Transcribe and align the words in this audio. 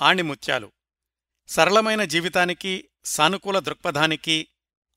ఆణిముత్యాలు. 0.00 0.72
సరళమైన 1.48 2.04
జీవితానికి 2.04 2.88
సానుకూల 3.04 3.58
దృక్పథానికి 3.58 4.48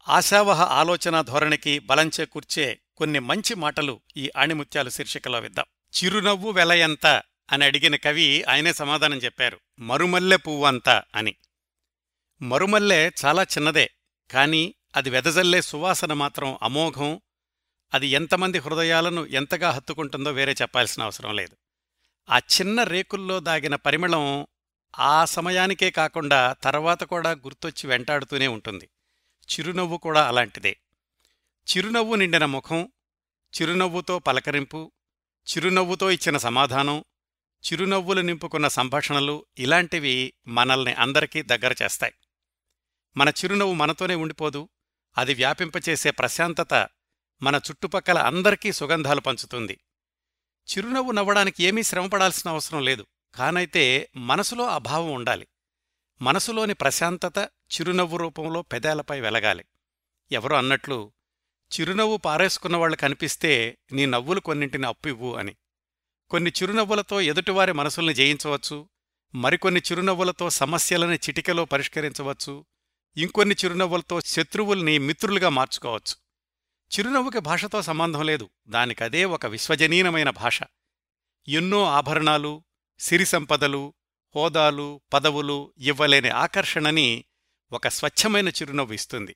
ఆశావహ 0.09 0.61
ఆలోచన 0.61 1.21
ధోరణికి 1.21 1.79
బలం 1.79 2.11
చేకూర్చే 2.19 2.79
కొన్ని 2.97 3.19
మంచి 3.19 3.55
మాటలు 3.55 4.01
ఈ 4.17 4.31
ఆణిముత్యాలు 4.37 4.89
శీర్షికలో 4.89 5.39
విద్దాం. 5.39 5.65
చిరునవ్వు 5.97 6.51
వెలయంత 6.51 7.07
అని 7.51 7.65
అడిగిన 7.65 7.95
కవి 7.95 8.43
ఆయనే 8.43 8.73
సమాధానం 8.73 9.17
చెప్పారు. 9.17 9.59
మరుమల్లె 9.79 10.37
పువ్వంత 10.37 10.89
అని. 10.89 11.35
మరుమల్లె 12.41 13.11
చాలా 13.25 13.43
చిన్నదే 13.43 13.91
కాని 14.31 14.73
అది 14.95 15.09
వెదజల్లే 15.09 15.61
సువాసన 15.61 16.13
మాత్రం 16.13 16.57
అమోఘం. 16.61 17.21
అది 17.93 18.07
ఎంతమంది 18.07 18.59
హృదయాలను 18.59 19.25
ఎంతగా 19.25 19.69
హత్తుకుంటుందో 19.69 20.31
వేరే 20.31 20.55
చెప్పాల్సిన 20.61 21.03
అవసరం 21.03 21.35
లేదు. 21.35 21.57
ఆ 22.29 22.37
చిన్న 22.37 22.83
రేకుల్లో 22.83 23.39
దాగిన 23.39 23.75
పరిమళం 23.75 24.47
ఆ 24.99 25.25
సమయానికే 25.25 25.91
కాకుండా 25.91 26.53
తర్వాత 26.53 27.03
కూడా 27.03 27.31
గుర్తొచ్చి 27.31 27.87
వెంటాడుతూనే 27.87 28.47
ఉంటుంది. 28.47 28.89
చిరునవ్వు 29.53 29.97
కూడా 29.97 30.27
అలాంటిదే. 30.27 30.77
చిరునవ్వు 31.69 32.15
నిండిన 32.15 32.45
ముఖం 32.45 32.91
చిరునవ్వుతో 33.61 34.19
పలకరింపు 34.19 34.91
చిరునవ్వుతో 35.51 36.11
ఇచ్చిన 36.11 36.37
సమాధానం 36.37 37.03
చిరునవ్వులు 37.61 38.21
నింపుకున్న 38.21 38.67
సంభాషణలు 38.67 39.45
ఇలాంటివి 39.57 40.33
మనల్ని 40.47 40.93
అందరికీ 40.93 41.41
దగ్గర 41.41 41.75
చేస్తాయి. 41.81 42.13
మన 43.17 43.29
చిరునవ్వు 43.29 43.73
మనతోనే 43.73 44.15
ఉండిపోదు 44.15 44.69
అది 45.17 45.33
వ్యాపింపచేసే 45.33 46.11
ప్రశాంతత 46.11 46.73
మన 47.41 47.55
చుట్టుపక్కల 47.55 48.19
అందరికీ 48.19 48.71
సుగంధాలు 48.71 49.21
పంచుతుంది. 49.21 49.79
చిరునవ్వు 50.71 51.11
నవ్వడానికి 51.11 51.63
ఏమీ 51.63 51.83
శ్రమపడాల్సిన 51.83 52.49
అవసరం 52.49 52.83
లేదు. 52.83 53.05
కానైతే 53.35 54.09
మనసులో 54.15 54.65
అభావం 54.65 55.11
ఉండాలి. 55.11 55.47
మనసులోని 56.21 56.73
ప్రశాంతత 56.73 57.39
చిరునవ్వు 57.45 58.17
రూపంలో 58.17 58.61
పెదాలపై 58.61 59.21
వెలగాలి. 59.21 59.65
ఎవరో 60.31 60.57
అన్నట్లు 60.57 61.13
చిరునవ్వు 61.71 62.17
పారేసుకున్నవాళ్ళు 62.17 62.97
కనిపిస్తే 62.97 63.77
నీ 63.91 64.05
నవ్వులు 64.05 64.39
కొన్నింటిని 64.39 64.87
అప్పివ్వు 64.87 65.35
అని. 65.35 65.55
కొన్ని 66.29 66.51
చిరునవ్వులతో 66.61 67.21
ఎదుటివారి 67.21 67.73
మనసుల్ని 67.73 68.13
జయించవచ్చు. 68.13 68.89
మరికొన్ని 69.35 69.81
చిరునవ్వులతో 69.91 70.49
సమస్యలని 70.49 71.15
చిటికెలో 71.15 71.65
పరిష్కరించవచ్చు. 71.65 72.65
ఇంకొన్ని 73.17 73.55
చిరునవ్వులతో 73.65 74.21
శత్రువుల్ని 74.21 74.97
మిత్రులుగా 74.97 75.49
మార్చుకోవచ్చు. 75.49 76.15
చిరునవ్వుకి 76.97 77.39
భాషతో 77.39 77.81
సంబంధం 77.81 78.23
లేదు. 78.23 78.49
దానికదే 78.67 79.25
ఒక 79.25 79.45
విశ్వజనీనమైన 79.45 80.29
భాష. 80.29 80.59
ఎన్నో 81.47 81.83
ఆభరణాలు 81.83 82.63
సిరి 83.01 83.25
సంపదలు 83.25 83.93
హోదాలు 84.35 85.01
పదవులు 85.13 85.73
ఇవ్వలేని 85.77 86.29
ఆకర్షణని 86.29 87.23
ఒక 87.71 87.87
స్వచ్ఛమైన 87.87 88.49
చిరునవ్వు 88.49 88.93
ఇస్తుంది. 88.93 89.35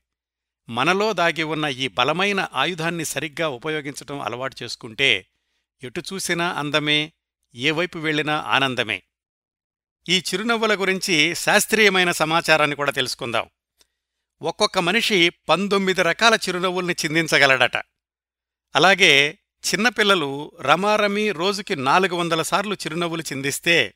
మనలో 0.70 1.14
దాగి 1.14 1.44
ఉన్న 1.44 1.66
ఈ 1.66 1.88
బలమైన 1.88 2.48
ఆయుధాన్ని 2.54 3.06
సరిగ్గా 3.06 3.48
ఉపయోగించటం 3.48 4.22
అలవాటు 4.22 4.56
చేసుకుంటే 4.64 5.28
ఎటు 5.84 6.04
చూసినా 6.14 6.54
అందమే 6.54 7.14
ఏ 7.56 7.72
వైపు 7.72 7.98
వెళ్ళినా 7.98 8.42
ఆనందమే. 8.42 9.04
ఈ 10.10 10.20
చిరునవ్వుల 10.20 10.82
గురించి 10.82 11.36
శాస్త్రీయమైన 11.36 12.12
సమాచారాన్ని 12.12 12.76
కూడా 12.76 12.92
తెలుసుకుందాం. 12.92 13.50
ఒక్కొక్క 14.42 14.80
మనిషి 14.80 15.30
పంతొమ్మిది 15.30 16.02
రకాల 16.02 16.36
చిరునవ్వుల్ని 16.36 16.96
చిందించగలడట. 17.06 17.78
అలాగే 18.76 19.40
చిన్నపిల్లలు 19.66 20.52
రమారమి 20.62 21.32
రోజుకి 21.32 21.76
నాలుగు 21.76 22.16
వందల 22.16 22.42
సార్లు 22.42 22.74
చిరునవ్వులు 22.74 23.22
చిందిస్తే 23.22 23.94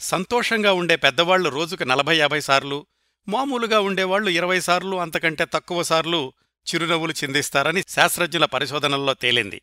సంతోషంగా 0.00 0.72
ఉండే 0.72 0.96
పెద్దవాళ్ళు 0.96 1.48
రోజుకు 1.48 1.84
నలభై 1.84 2.16
యాభై 2.16 2.40
సార్లు 2.40 2.86
మామూలుగా 3.28 3.80
ఉండేవాళ్ళు 3.80 4.30
ఇరవై 4.30 4.60
సార్లు 4.60 4.96
అంతకంటే 4.96 5.44
తక్కువ 5.44 5.82
సార్లు 5.82 6.32
చిరునవ్వులు 6.66 7.12
చిందిస్తారని 7.12 7.84
శాస్త్రజ్ఞుల 7.88 8.44
పరిశోధనల్లో 8.44 9.14
తేలింది. 9.14 9.62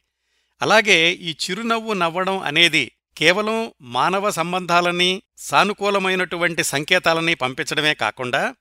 అలాగే 0.61 1.11
ఈ 1.13 1.35
చిరునవ్వు 1.43 1.93
నవ్వడం 1.93 2.39
అనేది 2.39 2.91
కేవలం 3.17 3.73
మానవ 3.81 4.29
సంబంధాలని 4.29 5.21
సానుకూలమైనటువంటి 5.37 6.63
సంకేతాలని 6.63 7.35
పంపించడమే 7.35 7.93
కాకుండా 7.93 8.55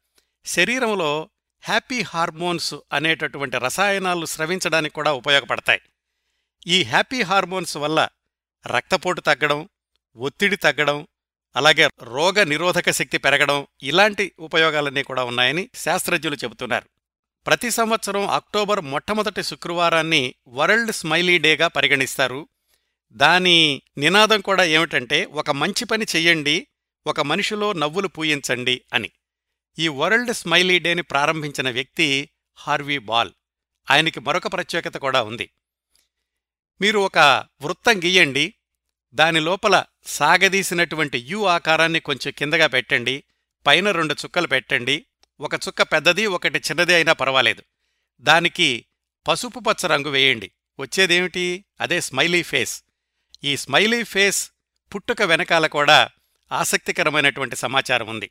శరీరంలో 0.44 1.28
హ్యాపీ 1.62 2.02
హార్మోన్స్ 2.02 2.74
అనేటటువంటి 2.92 3.58
రసాయనాలు 3.58 4.26
స్రవించడానికి 4.26 4.94
కూడా 4.94 5.12
ఉపయోగపడతాయి. 5.12 5.80
ఈ 6.66 6.82
హ్యాపీ 6.82 7.22
హార్మోన్స్ 7.22 7.76
వల్ల 7.76 8.08
రక్తపోటు 8.66 9.20
తగ్గడం 9.20 9.68
ఒత్తిడి 10.16 10.56
తగ్గడం 10.56 11.06
అలాగే 11.56 11.88
రోగ 12.02 12.42
నిరోధక 12.42 12.90
శక్తి 12.90 13.18
పెరగడం 13.18 13.66
ఇలాంటి 13.82 14.32
ఉపయోగాలన్నీ 14.38 15.02
కూడా 15.02 15.24
ఉన్నాయని 15.24 15.70
శాస్త్రజ్ఞులు 15.74 16.36
చెబుతున్నారు. 16.36 16.88
ప్రతి 17.46 17.70
సంవత్సరం 17.70 18.28
అక్టోబర్ 18.28 18.80
మొట్టమొదటి 18.80 19.42
శుక్రవారాన్ని 19.42 20.34
వరల్డ్ 20.48 20.92
స్మైలీ 20.92 21.38
డేగా 21.38 21.68
పరిగణిస్తారు. 21.68 22.48
దాని 23.12 23.82
నినాదం 23.98 24.40
కూడా 24.40 24.64
ఏమిటంటే 24.64 25.24
ఒక 25.24 25.50
మంచి 25.50 25.84
పని 25.84 26.06
చెయ్యండి 26.16 26.66
ఒక 27.06 27.20
మనిషిలో 27.20 27.72
నవ్వులు 27.72 28.08
పూయించండి 28.08 28.82
అని. 28.94 29.10
ఈ 29.78 29.88
వరల్డ్ 29.88 30.32
స్మైలీ 30.32 30.78
డేని 30.78 31.02
ప్రారంభించిన 31.02 31.70
వ్యక్తి 31.70 32.30
హార్వీ 32.54 32.98
బాల్. 32.98 33.32
ఆయనకి 33.90 34.20
మరొక 34.20 34.52
ప్రత్యేకత 34.52 34.96
కూడా 34.96 35.22
ఉంది. 35.22 35.50
మీరు 36.80 36.98
ఒక 36.98 37.18
వృత్తం 37.62 38.00
గీయండి 38.04 38.54
దాని 39.14 39.40
లోపల 39.40 39.84
సాగదీసినటువంటి 40.06 41.18
యు 41.18 41.44
ఆకారాన్ని 41.44 42.00
కొంచెం 42.00 42.32
కిందగా 42.38 42.66
పెట్టండి 42.66 43.24
పైన 43.66 43.90
రెండు 43.90 44.14
చుక్కలు 44.14 44.46
పెట్టండి 44.46 45.06
ఒక 45.40 45.54
చుక్క 45.54 45.82
పెద్దది 45.82 46.26
ఒకటి 46.26 46.58
చిన్నది 46.58 46.94
అయినా 46.94 47.12
పర్వాలేదు. 47.12 47.62
దానికి 48.20 48.84
పసుపు 49.28 49.58
పచ్చ 49.58 49.86
రంగు 49.86 50.08
వేయండి. 50.08 50.50
వచ్చేదేమిటి? 50.80 51.64
అదే 51.80 52.00
స్మైలీ 52.00 52.42
ఫేస్. 52.42 52.84
ఈ 53.44 53.56
స్మైలీ 53.56 54.02
ఫేస్ 54.02 54.50
పుట్టుక 54.94 55.22
వెనకాల 55.22 55.66
కూడా 55.66 56.08
ఆసక్తికరమైనటువంటి 56.52 57.56
సమాచారం 57.56 58.06
ఉంది. 58.06 58.30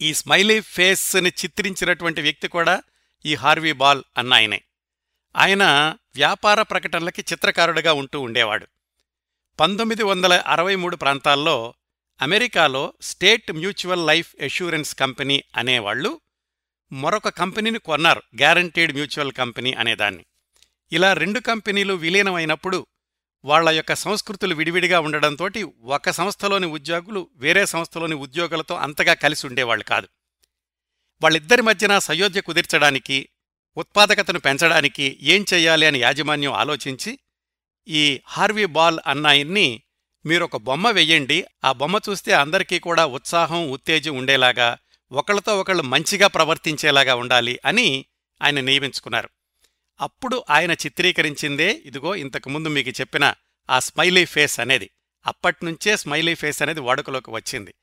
ఈ 0.00 0.14
స్మైలీ 0.14 0.60
ఫేస్ని 0.60 1.28
చిత్రించినటువంటి 1.28 2.22
వ్యక్తి 2.22 2.48
కూడా 2.48 2.82
ఈ 3.26 3.34
హార్వీ 3.34 3.72
బాల్ 3.72 4.02
అన్నాయనే 4.18 4.62
ఆయన 5.36 5.62
వ్యాపార 6.14 6.62
ప్రకటనలకి 6.62 7.22
చిత్రకారుడిగా 7.32 7.92
ఉంటూ 7.92 8.20
ఉండేవాడు. 8.20 8.66
పంతొమ్మిది 9.60 10.02
వందల 10.02 10.40
అరవై 10.40 10.76
మూడు 10.76 10.96
ప్రాంతాల్లో 10.96 11.74
అమెరికాలో 12.22 12.94
state 13.00 13.52
mutual 13.52 14.06
life 14.06 14.34
assurance 14.40 14.94
company 14.94 15.44
అనేవాళ్ళు 15.56 16.20
మరొక 16.92 17.28
కంపెనీని 17.28 17.78
కొన్నారు 17.78 18.22
గ్యారంటీడ్ 18.36 18.92
మ్యూచువల్ 18.92 19.32
కంపెనీ 19.32 19.72
అనేదాన్ని. 19.72 20.26
ఇలా 20.92 21.12
రెండు 21.12 21.40
కంపెనీలు 21.40 21.94
విలీనమైనప్పుడు 21.94 22.86
వాళ్ళ 23.44 23.68
యొక్క 23.68 23.94
సంస్కృతులు 23.94 24.54
విడివిడిగా 24.54 25.00
ఉండడంతో 25.00 25.50
ఒక 25.82 26.10
సంస్థలోని 26.10 26.66
ఉద్యోగులు 26.66 27.30
వేరే 27.34 27.66
సంస్థలోని 27.66 28.14
ఉద్యోగులతో 28.14 28.74
అంతగా 28.74 29.14
కలిసి 29.14 29.46
ఉండేవాళ్ళు 29.46 29.84
కాదు. 29.84 30.08
వాళ్ళిద్దరి 31.22 31.62
మధ్యన 31.62 31.98
సయోధ్య 31.98 32.40
కుదిర్చడానికి 32.40 33.28
ఉత్పాదకతను 33.76 34.38
పెంచడానికి 34.38 35.18
ఏం 35.22 35.44
చెయ్యాలి 35.54 35.86
అని 35.86 35.98
యాజమాన్యం 35.98 36.52
ఆలోచించి 36.52 37.18
ఈ 37.88 38.20
హార్వీ 38.28 38.64
బాల్ 38.64 38.98
అన్నాయన్ని 39.06 39.82
మీరొక 40.26 40.56
బొమ్మ 40.56 40.90
వెయ్యండి. 40.90 41.44
ఆ 41.64 41.72
బొమ్మ 41.72 41.98
చూస్తే 42.10 42.32
అందరికీ 42.32 42.78
కూడా 42.78 43.06
ఉత్సాహం 43.06 43.70
ఉత్తేజం 43.70 44.16
ఉండేలాగా 44.16 44.78
ఒకళ్ళతో 45.12 45.60
ఒకళ్ళు 45.60 45.82
మంచిగా 45.82 46.26
ప్రవర్తించేలాగా 46.26 47.14
ఉండాలి 47.14 47.60
అని 47.64 48.04
ఆయన 48.42 48.60
నియమించుకున్నారు. 48.60 49.30
అప్పుడు 50.00 50.44
ఆయన 50.50 50.72
చిత్రీకరించిందే 50.72 51.82
ఇదిగో 51.84 52.14
ఇంతకుముందు 52.14 52.68
మీకు 52.68 52.90
చెప్పిన 52.90 53.34
ఆ 53.70 53.78
స్మైలీ 53.78 54.24
ఫేస్ 54.24 54.60
అనేది. 54.60 54.90
అప్పట్నుంచే 55.26 55.96
స్మైలీ 55.96 56.34
ఫేస్ 56.34 56.62
అనేది 56.62 56.80
వాడుకలోకి 56.80 57.30
వచ్చింది. 57.30 57.74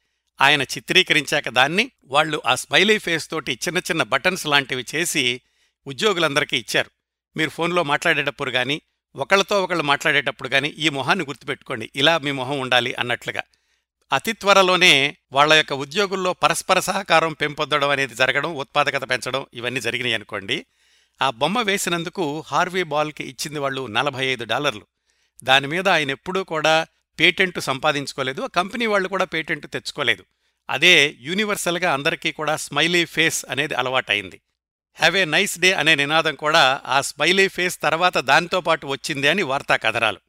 ఆయన 0.41 0.61
చిత్రీకరించాక 0.61 1.49
దాన్ని 1.49 1.91
వాళ్ళు 2.03 2.41
ఆ 2.45 2.55
స్మైలీ 2.55 2.97
ఫేస్ 2.97 3.29
తోటి 3.29 3.51
చిన్న 3.53 3.77
చిన్న 3.77 4.03
బటన్స్ 4.03 4.47
లాంటివి 4.47 4.85
చేసి 4.95 5.41
ఉద్యోగులందరికీ 5.87 6.57
ఇచ్చారు. 6.57 6.91
మీరు 7.37 7.49
ఫోన్లో 7.49 7.83
మాట్లాడేటప్పుడు 7.83 8.51
కానీ 8.51 8.81
ఒకళ్ళతో 9.15 9.63
ఒకళ్ళు 9.63 9.83
మాట్లాడేటప్పుడు 9.83 10.49
కానీ 10.49 10.67
ఈ 10.67 10.89
మొహాన్ని 10.89 11.25
గుర్తుపెట్టుకోండి. 11.25 11.91
ఇలా 11.95 12.17
మీ 12.17 12.31
మొహం 12.31 12.59
ఉండాలి 12.59 12.93
అన్నట్లుగా. 12.93 13.41
అతి 14.13 14.33
త్వరలోనే 14.33 15.17
వాళ్ళ 15.31 15.53
యొక్క 15.53 15.73
ఉద్యోగుల్లో 15.73 16.33
పరస్పర 16.33 16.79
సహకారం 16.79 17.33
పెంపొందడం 17.33 17.89
అనేది 17.89 18.15
జరగడం 18.15 18.55
ఉత్పాదకత 18.55 19.09
పెంచడం 19.09 19.45
ఇవన్నీ 19.53 19.79
జరిగినాయి 19.79 20.13
అనుకోండి. 20.13 20.65
ఆ 21.21 21.29
బొమ్మ 21.29 21.61
వేసినందుకు 21.61 22.43
హార్వీ 22.47 22.83
బాల్కి 22.83 23.23
ఇచ్చింది 23.23 23.59
వాళ్ళు 23.59 23.87
నలభై 23.87 24.25
ఐదు 24.25 24.43
డాలర్లు 24.43 24.85
దానిమీద 25.43 25.87
ఆయన 25.87 26.11
ఎప్పుడూ 26.11 26.43
కూడా 26.43 26.87
పేటెంట్ 27.19 27.59
సంపాదించుకోలేదు. 27.61 28.41
ఆ 28.41 28.47
కంపెనీ 28.47 28.85
వాళ్ళు 28.85 29.07
కూడా 29.07 29.25
పేటెంట్ 29.25 29.71
తెచ్చుకోలేదు. 29.71 30.25
అదే 30.69 31.15
యూనివర్సల్గా 31.19 31.93
అందరికీ 31.93 32.31
కూడా 32.31 32.57
స్మైలీ 32.57 33.05
ఫేస్ 33.05 33.45
అనేది 33.49 33.73
అలవాటైంది 33.73 34.41
హ్యావ్ 34.99 35.17
ఏ 35.17 35.25
నైస్ 35.25 35.59
డే 35.59 35.73
అనే 35.73 35.95
నినాదం 35.95 36.35
కూడా 36.35 36.81
ఆ 36.85 37.01
స్మైలీ 37.01 37.47
ఫేస్ 37.47 37.81
తర్వాత 37.81 38.17
దానితో 38.17 38.61
పాటు 38.61 38.87
వచ్చింది 38.87 39.27
అని 39.27 39.43
వార్తా 39.43 39.75
కథనాలు. 39.75 40.26